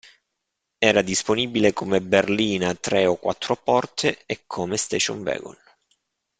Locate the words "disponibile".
1.03-1.73